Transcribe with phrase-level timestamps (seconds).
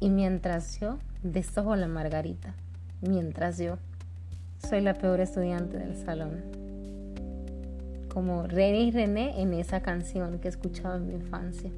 [0.00, 2.54] Y mientras yo desojo la margarita,
[3.00, 3.78] mientras yo
[4.58, 6.42] soy la peor estudiante del salón.
[8.12, 11.70] Como René y René en esa canción que escuchaba en mi infancia.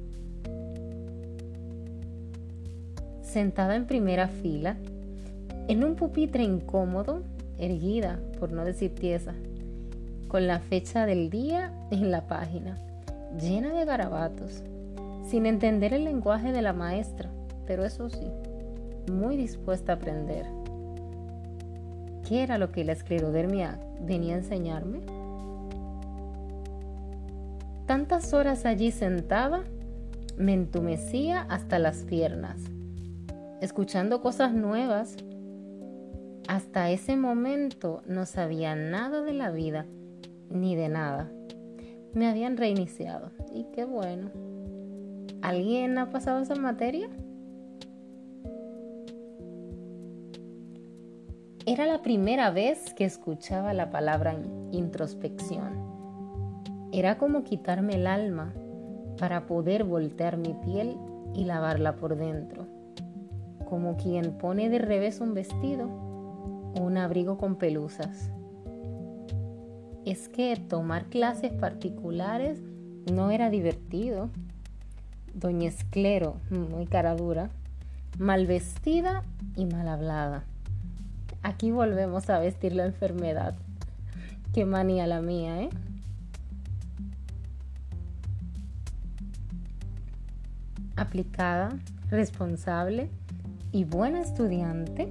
[3.21, 4.77] Sentada en primera fila,
[5.67, 7.23] en un pupitre incómodo,
[7.57, 9.33] erguida, por no decir tiesa,
[10.27, 12.77] con la fecha del día en la página,
[13.39, 14.63] llena de garabatos,
[15.29, 17.29] sin entender el lenguaje de la maestra,
[17.67, 18.31] pero eso sí,
[19.11, 20.45] muy dispuesta a aprender.
[22.27, 25.01] ¿Qué era lo que la esclerodermia venía a enseñarme?
[27.85, 29.63] Tantas horas allí sentada,
[30.37, 32.61] me entumecía hasta las piernas,
[33.61, 35.15] escuchando cosas nuevas.
[36.47, 39.85] Hasta ese momento no sabía nada de la vida,
[40.49, 41.31] ni de nada.
[42.13, 44.31] Me habían reiniciado y qué bueno.
[45.41, 47.09] ¿Alguien ha pasado esa materia?
[51.69, 54.39] Era la primera vez que escuchaba la palabra
[54.71, 55.73] introspección.
[56.93, 58.53] Era como quitarme el alma
[59.19, 60.95] para poder voltear mi piel
[61.35, 62.67] y lavarla por dentro,
[63.65, 65.89] como quien pone de revés un vestido
[66.73, 68.31] o un abrigo con pelusas.
[70.05, 72.61] Es que tomar clases particulares
[73.11, 74.29] no era divertido.
[75.33, 77.49] Doña Esclero, muy cara dura,
[78.17, 79.23] mal vestida
[79.57, 80.45] y mal hablada.
[81.47, 83.55] Aquí volvemos a vestir la enfermedad.
[84.53, 85.69] Qué manía la mía, ¿eh?
[90.97, 91.69] Aplicada,
[92.09, 93.09] responsable
[93.71, 95.07] y buena estudiante,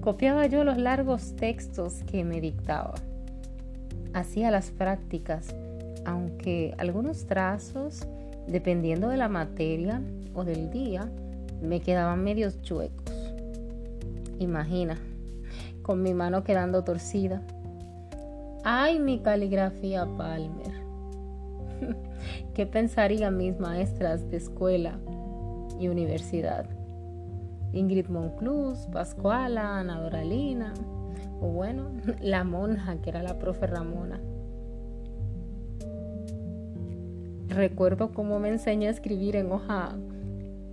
[0.00, 2.94] copiaba yo los largos textos que me dictaba.
[4.14, 5.54] Hacía las prácticas,
[6.04, 8.08] aunque algunos trazos,
[8.48, 10.02] dependiendo de la materia
[10.34, 11.08] o del día,
[11.62, 13.14] me quedaban medios chuecos.
[14.40, 14.98] Imagina,
[15.86, 17.42] con mi mano quedando torcida.
[18.64, 20.72] ¡Ay, mi caligrafía Palmer!
[22.54, 24.98] ¿Qué pensarían mis maestras de escuela
[25.78, 26.66] y universidad?
[27.72, 30.74] Ingrid Monclus, Pascuala, Ana Doralina,
[31.40, 34.20] o bueno, la monja que era la profe Ramona.
[37.46, 39.96] Recuerdo cómo me enseñó a escribir en hoja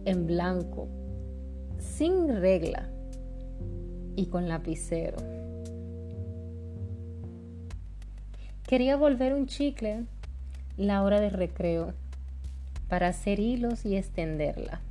[0.06, 0.88] en blanco,
[1.78, 2.90] sin regla,
[4.16, 5.18] y con lapicero.
[8.68, 10.06] Quería volver un chicle
[10.78, 11.94] la hora de recreo
[12.90, 14.82] para hacer hilos y extenderla.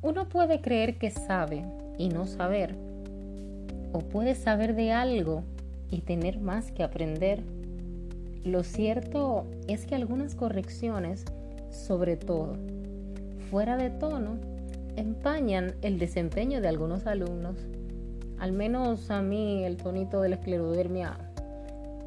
[0.00, 1.64] Uno puede creer que sabe
[1.98, 2.76] y no saber,
[3.92, 5.42] o puede saber de algo
[5.90, 7.42] y tener más que aprender.
[8.44, 11.24] Lo cierto es que algunas correcciones,
[11.70, 12.56] sobre todo
[13.50, 14.38] fuera de tono,
[14.98, 17.56] empañan el desempeño de algunos alumnos.
[18.38, 21.16] Al menos a mí el tonito de la esclerodermia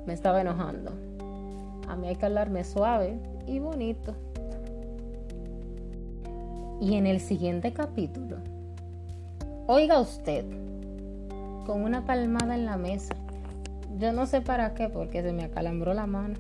[0.06, 0.92] me estaba enojando.
[1.88, 4.14] A mí hay que hablarme suave y bonito.
[6.82, 8.38] Y en el siguiente capítulo,
[9.68, 10.46] oiga usted,
[11.66, 13.16] con una palmada en la mesa.
[14.00, 16.36] Yo no sé para qué, porque se me acalambró la mano.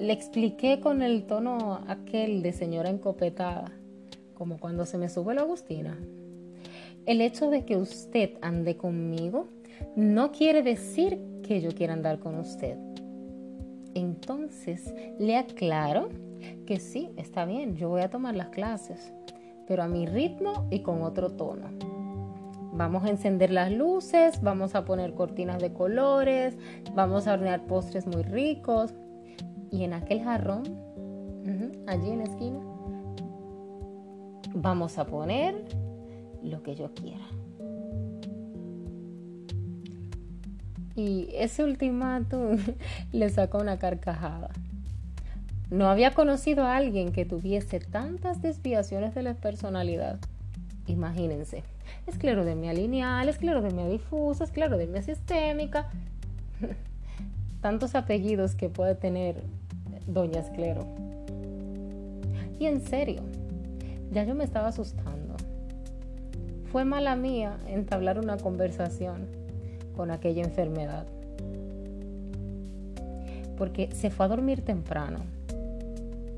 [0.00, 3.70] Le expliqué con el tono aquel de señora encopetada,
[4.32, 5.98] como cuando se me sube la Agustina.
[7.04, 9.48] El hecho de que usted ande conmigo
[9.96, 12.78] no quiere decir que yo quiera andar con usted.
[13.92, 16.08] Entonces le aclaro
[16.64, 19.12] que sí, está bien, yo voy a tomar las clases,
[19.68, 21.68] pero a mi ritmo y con otro tono.
[22.72, 26.56] Vamos a encender las luces, vamos a poner cortinas de colores,
[26.94, 28.94] vamos a hornear postres muy ricos,
[29.70, 30.64] y en aquel jarrón,
[31.86, 32.60] allí en la esquina,
[34.54, 35.64] vamos a poner
[36.42, 37.24] lo que yo quiera.
[40.96, 42.58] Y ese ultimátum
[43.12, 44.50] le sacó una carcajada.
[45.70, 50.18] No había conocido a alguien que tuviese tantas desviaciones de la personalidad.
[50.88, 51.62] Imagínense,
[52.08, 55.88] esclerodermia lineal, esclerodermia difusa, esclerodermia sistémica,
[57.60, 59.42] tantos apellidos que puede tener
[60.06, 60.86] Doña Esclero.
[62.58, 63.22] Y en serio,
[64.12, 65.36] ya yo me estaba asustando.
[66.70, 69.26] Fue mala mía entablar una conversación
[69.96, 71.06] con aquella enfermedad.
[73.56, 75.20] Porque se fue a dormir temprano,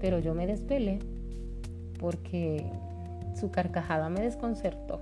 [0.01, 0.99] pero yo me desvelé
[2.01, 2.65] porque
[3.39, 5.01] su carcajada me desconcertó.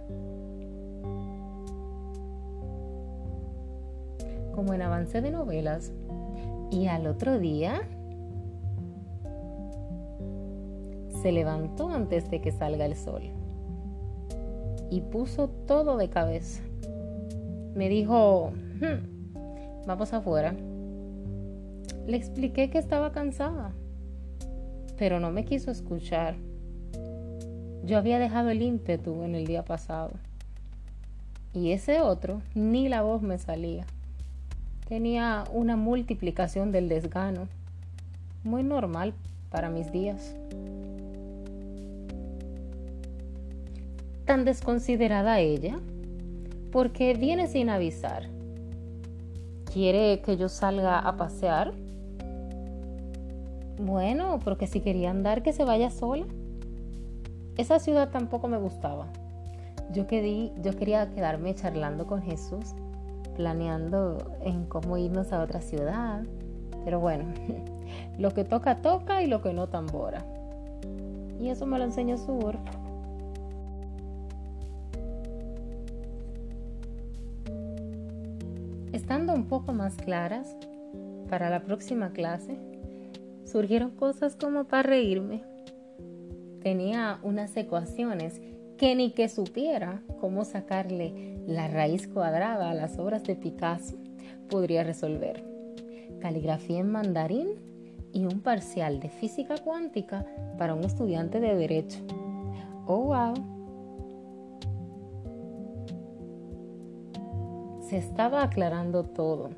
[4.61, 5.91] Como en avance de novelas.
[6.71, 7.81] Y al otro día
[11.23, 13.23] se levantó antes de que salga el sol
[14.91, 16.61] y puso todo de cabeza.
[17.75, 18.53] Me dijo,
[18.83, 20.55] hmm, vamos afuera.
[22.07, 23.73] Le expliqué que estaba cansada,
[24.99, 26.35] pero no me quiso escuchar.
[27.83, 30.11] Yo había dejado el ímpetu en el día pasado.
[31.55, 33.87] Y ese otro, ni la voz me salía.
[34.91, 37.47] Tenía una multiplicación del desgano,
[38.43, 39.15] muy normal
[39.49, 40.35] para mis días.
[44.25, 45.79] Tan desconsiderada ella,
[46.73, 48.25] porque viene sin avisar.
[49.73, 51.73] ¿Quiere que yo salga a pasear?
[53.79, 56.27] Bueno, porque si quería andar, que se vaya sola.
[57.57, 59.07] Esa ciudad tampoco me gustaba.
[59.93, 62.75] Yo, yo quería quedarme charlando con Jesús
[63.37, 66.23] planeando en cómo irnos a otra ciudad.
[66.85, 67.25] Pero bueno,
[68.19, 70.25] lo que toca, toca y lo que no tambora.
[71.41, 72.59] Y eso me lo enseñó Sur.
[78.93, 80.56] Estando un poco más claras,
[81.31, 82.59] para la próxima clase,
[83.44, 85.44] surgieron cosas como para reírme.
[86.61, 88.41] Tenía unas ecuaciones
[88.76, 93.97] que ni que supiera cómo sacarle la raíz cuadrada a las obras de Picasso
[94.51, 95.45] podría resolver.
[96.21, 97.49] Caligrafía en mandarín
[98.13, 100.27] y un parcial de física cuántica
[100.59, 102.01] para un estudiante de derecho.
[102.87, 103.35] ¡Oh, wow!
[107.81, 109.51] Se estaba aclarando todo.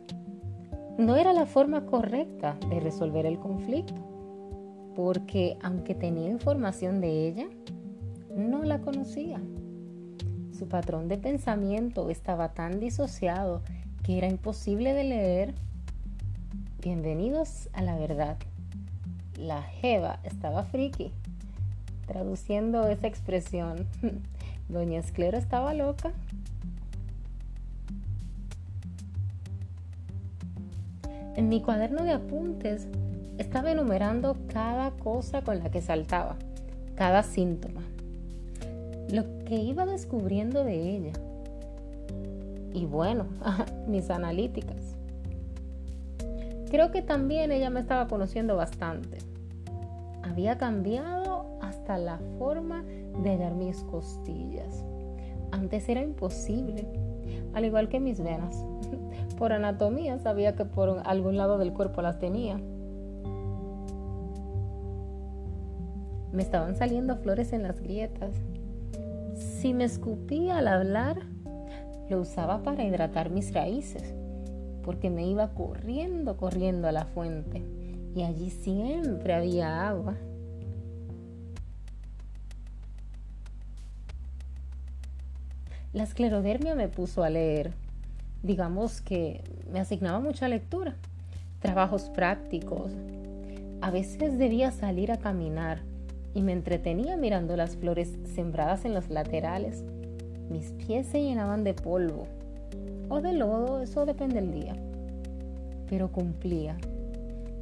[0.99, 4.01] No era la forma correcta de resolver el conflicto,
[4.95, 7.47] porque aunque tenía información de ella,
[8.37, 9.41] no la conocía.
[10.63, 13.63] Su patrón de pensamiento estaba tan disociado
[14.05, 15.55] que era imposible de leer.
[16.81, 18.37] Bienvenidos a la verdad.
[19.37, 21.11] La Jeva estaba friki.
[22.07, 23.89] Traduciendo esa expresión,
[24.69, 26.13] Doña Esclero estaba loca.
[31.35, 32.87] En mi cuaderno de apuntes
[33.37, 36.37] estaba enumerando cada cosa con la que saltaba,
[36.95, 37.83] cada síntoma
[39.13, 41.13] lo que iba descubriendo de ella.
[42.73, 43.27] Y bueno,
[43.87, 44.97] mis analíticas.
[46.71, 49.19] Creo que también ella me estaba conociendo bastante.
[50.23, 52.85] Había cambiado hasta la forma
[53.23, 54.83] de hallar mis costillas.
[55.51, 56.87] Antes era imposible,
[57.53, 58.65] al igual que mis venas.
[59.37, 62.59] Por anatomía sabía que por algún lado del cuerpo las tenía.
[66.33, 68.41] Me estaban saliendo flores en las grietas
[69.63, 71.21] si me escupía al hablar,
[72.11, 74.13] lo usaba para hidratar mis raíces,
[74.83, 77.63] porque me iba corriendo, corriendo a la fuente,
[78.13, 80.17] y allí siempre había agua.
[85.93, 87.73] La esclerodermia me puso a leer.
[88.43, 90.97] Digamos que me asignaba mucha lectura,
[91.61, 92.91] trabajos prácticos.
[93.81, 95.92] A veces debía salir a caminar
[96.35, 99.85] y me entretenía mirando las flores sembradas en los laterales.
[100.51, 102.27] Mis pies se llenaban de polvo
[103.09, 104.77] o de lodo, eso depende del día.
[105.89, 106.77] Pero cumplía,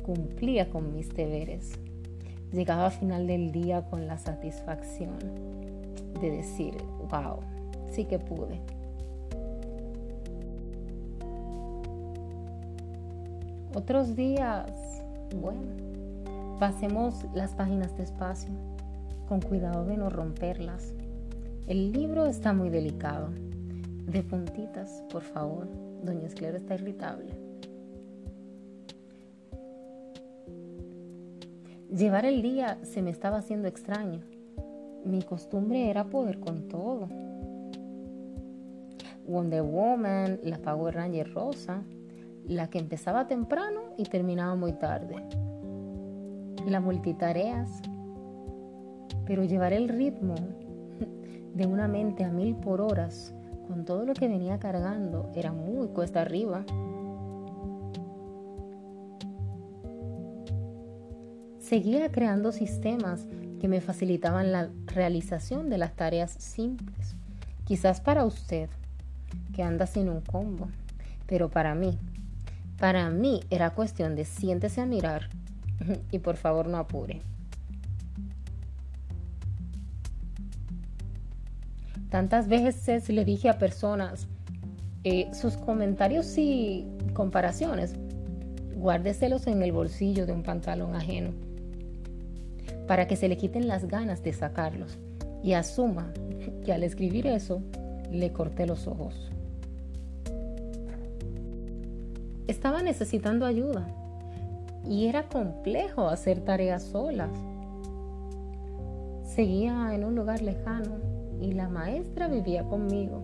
[0.05, 1.73] cumplía con mis deberes.
[2.53, 5.19] Llegaba a final del día con la satisfacción
[6.21, 6.75] de decir,
[7.11, 7.39] wow,
[7.91, 8.61] sí que pude.
[13.73, 14.69] Otros días,
[15.41, 15.63] bueno,
[16.61, 18.51] Pasemos las páginas despacio,
[19.31, 20.93] con cuidado de no romperlas.
[21.69, 23.29] El libro está muy delicado.
[24.09, 25.69] De puntitas, por favor.
[26.03, 27.33] Doña Esclera está irritable.
[31.97, 34.21] Llevar el día se me estaba haciendo extraño.
[35.05, 37.07] Mi costumbre era poder con todo.
[39.29, 41.85] Wonder Woman, la Power Ranger rosa,
[42.49, 45.15] la que empezaba temprano y terminaba muy tarde
[46.67, 47.83] la multitareas,
[49.31, 50.35] pero llevar el ritmo
[51.55, 53.33] de una mente a mil por horas
[53.69, 56.65] con todo lo que venía cargando era muy cuesta arriba.
[61.61, 63.29] Seguía creando sistemas
[63.61, 67.15] que me facilitaban la realización de las tareas simples.
[67.65, 68.69] Quizás para usted,
[69.55, 70.67] que anda sin un combo,
[71.29, 71.97] pero para mí,
[72.81, 75.29] para mí era cuestión de siéntese a mirar
[76.11, 77.30] y por favor no apure.
[82.11, 84.27] Tantas veces le dije a personas,
[85.05, 87.95] eh, sus comentarios y comparaciones,
[88.75, 91.31] guárdeselos en el bolsillo de un pantalón ajeno.
[92.87, 94.99] para que se le quiten las ganas de sacarlos
[95.45, 96.13] y asuma
[96.65, 97.63] que al escribir eso
[98.11, 99.31] le corté los ojos.
[102.49, 103.87] Estaba necesitando ayuda
[104.85, 107.31] y era complejo hacer tareas solas.
[109.23, 111.10] Seguía en un lugar lejano
[111.41, 113.23] y la maestra vivía conmigo.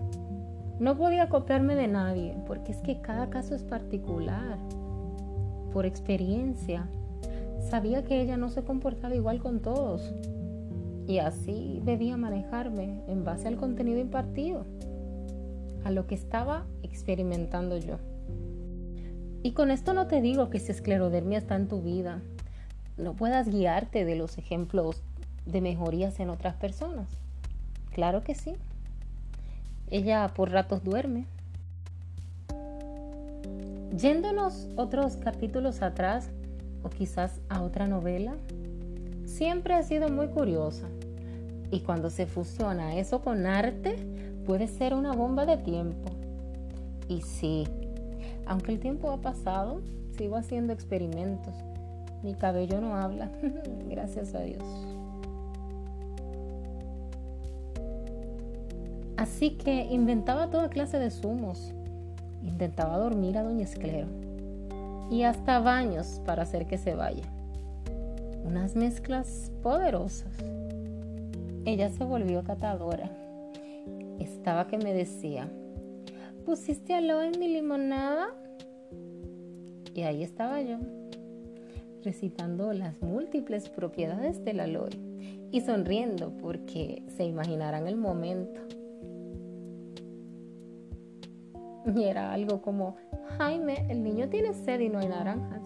[0.78, 4.58] No podía copiarme de nadie porque es que cada caso es particular.
[5.73, 6.88] Por experiencia,
[7.70, 10.14] sabía que ella no se comportaba igual con todos
[11.06, 14.64] y así debía manejarme en base al contenido impartido,
[15.85, 17.99] a lo que estaba experimentando yo.
[19.42, 22.20] Y con esto no te digo que si esclerodermia está en tu vida,
[22.96, 25.02] no puedas guiarte de los ejemplos
[25.44, 27.08] de mejorías en otras personas.
[27.96, 28.52] Claro que sí.
[29.90, 31.24] Ella por ratos duerme.
[33.96, 36.28] Yéndonos otros capítulos atrás,
[36.82, 38.34] o quizás a otra novela,
[39.24, 40.86] siempre he sido muy curiosa.
[41.70, 43.96] Y cuando se fusiona eso con arte,
[44.44, 46.10] puede ser una bomba de tiempo.
[47.08, 47.66] Y sí,
[48.44, 49.80] aunque el tiempo ha pasado,
[50.18, 51.54] sigo haciendo experimentos.
[52.22, 53.30] Mi cabello no habla,
[53.88, 54.95] gracias a Dios.
[59.26, 61.75] Así que inventaba toda clase de zumos.
[62.45, 64.06] Intentaba dormir a Doña Esclero.
[65.11, 67.25] Y hasta baños para hacer que se vaya.
[68.45, 70.33] Unas mezclas poderosas.
[71.64, 73.11] Ella se volvió catadora.
[74.21, 75.50] Estaba que me decía,
[76.45, 78.28] ¿pusiste aloe en mi limonada?
[79.92, 80.78] Y ahí estaba yo,
[82.04, 84.90] recitando las múltiples propiedades del aloe
[85.50, 88.65] y sonriendo porque se imaginarán el momento.
[91.95, 92.97] Y era algo como,
[93.38, 95.62] Jaime, el niño tiene sed y no hay naranjas.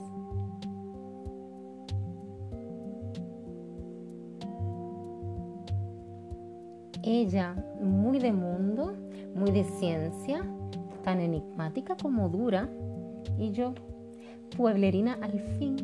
[7.02, 8.94] Ella, muy de mundo,
[9.34, 10.44] muy de ciencia,
[11.02, 12.68] tan enigmática como dura,
[13.38, 13.72] y yo,
[14.54, 15.76] pueblerina al fin,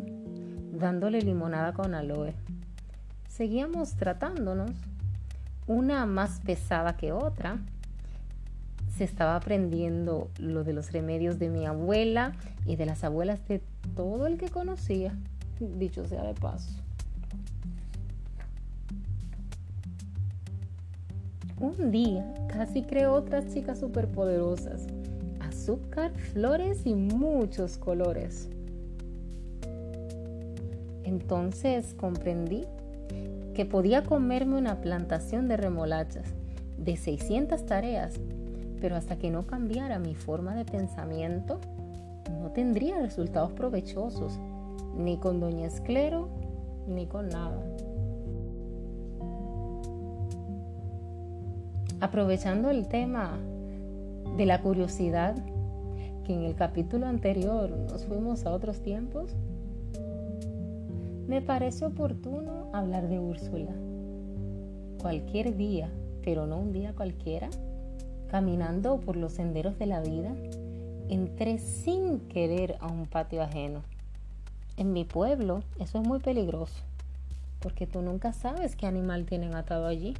[0.72, 2.34] dándole limonada con aloe.
[3.28, 4.72] Seguíamos tratándonos,
[5.66, 7.58] una más pesada que otra.
[8.96, 12.32] Se estaba aprendiendo lo de los remedios de mi abuela
[12.64, 13.60] y de las abuelas de
[13.94, 15.14] todo el que conocía,
[15.60, 16.70] dicho sea de paso.
[21.58, 24.86] Un día casi creó otras chicas superpoderosas
[25.66, 28.48] azúcar, flores y muchos colores.
[31.02, 32.64] Entonces comprendí
[33.52, 36.26] que podía comerme una plantación de remolachas
[36.78, 38.14] de 600 tareas,
[38.80, 41.60] pero hasta que no cambiara mi forma de pensamiento,
[42.40, 44.38] no tendría resultados provechosos,
[44.96, 46.28] ni con Doña Esclero,
[46.86, 47.62] ni con nada.
[52.00, 53.38] Aprovechando el tema
[54.36, 55.34] de la curiosidad
[56.24, 59.34] que en el capítulo anterior nos fuimos a otros tiempos,
[61.26, 63.72] me parece oportuno hablar de Úrsula.
[65.00, 65.88] Cualquier día,
[66.22, 67.48] pero no un día cualquiera,
[68.30, 70.34] caminando por los senderos de la vida,
[71.08, 73.82] entré sin querer a un patio ajeno.
[74.76, 76.82] En mi pueblo eso es muy peligroso,
[77.60, 80.14] porque tú nunca sabes qué animal tienen atado allí.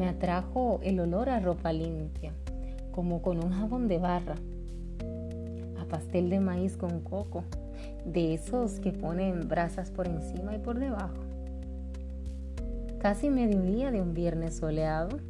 [0.00, 2.32] me atrajo el olor a ropa limpia,
[2.92, 4.36] como con un jabón de barra,
[5.80, 7.44] a pastel de maíz con coco,
[8.04, 11.29] de esos que ponen brasas por encima y por debajo.
[13.00, 15.20] Casi mediodía de un viernes soleado,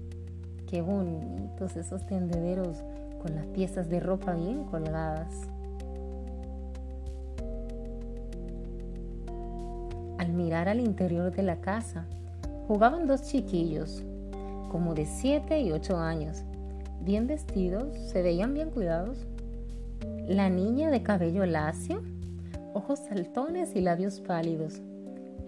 [0.66, 2.82] qué bonitos esos tendederos
[3.22, 5.32] con las piezas de ropa bien colgadas.
[10.18, 12.06] Al mirar al interior de la casa,
[12.66, 14.02] jugaban dos chiquillos,
[14.68, 16.42] como de 7 y 8 años,
[17.02, 19.28] bien vestidos, se veían bien cuidados.
[20.26, 22.02] La niña de cabello lacio,
[22.74, 24.82] ojos saltones y labios pálidos.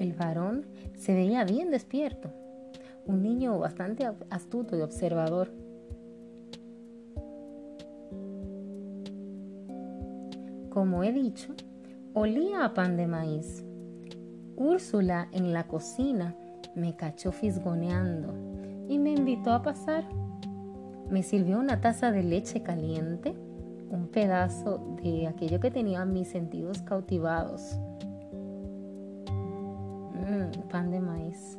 [0.03, 0.67] El varón
[0.97, 2.33] se veía bien despierto,
[3.07, 5.53] un niño bastante astuto y observador.
[10.71, 11.55] Como he dicho,
[12.15, 13.65] olía a pan de maíz.
[14.57, 16.35] Úrsula en la cocina
[16.75, 18.35] me cachó fisgoneando
[18.89, 20.05] y me invitó a pasar.
[21.11, 23.37] Me sirvió una taza de leche caliente,
[23.89, 27.79] un pedazo de aquello que tenía mis sentidos cautivados.
[30.33, 31.59] Mm, pan de maíz.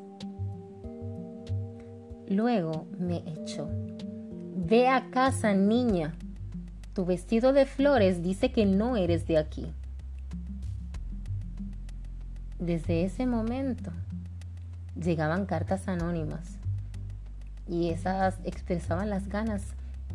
[2.27, 3.69] Luego me echó.
[4.55, 6.15] Ve a casa, niña.
[6.93, 9.71] Tu vestido de flores dice que no eres de aquí.
[12.57, 13.91] Desde ese momento
[14.99, 16.57] llegaban cartas anónimas
[17.67, 19.61] y esas expresaban las ganas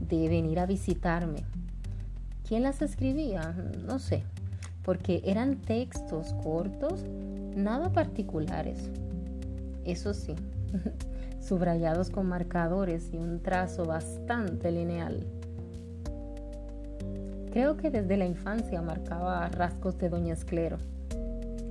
[0.01, 1.45] de venir a visitarme.
[2.49, 3.55] ¿Quién las escribía?
[3.87, 4.25] No sé,
[4.83, 7.05] porque eran textos cortos,
[7.59, 8.91] nada particulares.
[9.85, 10.35] Eso sí,
[11.41, 15.27] subrayados con marcadores y un trazo bastante lineal.
[17.53, 20.79] Creo que desde la infancia marcaba rasgos de Doña Esclero.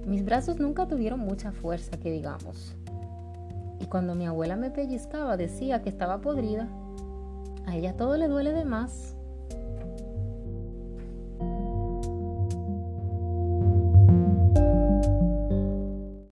[0.06, 2.76] Mis brazos nunca tuvieron mucha fuerza, que digamos.
[3.80, 6.68] Y cuando mi abuela me pellizcaba decía que estaba podrida.
[7.66, 9.17] A ella todo le duele de más.